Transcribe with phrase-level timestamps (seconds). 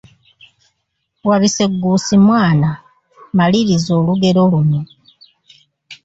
[1.27, 2.69] Wabisegguusi mwana,
[3.35, 4.81] maliriza olugero luno.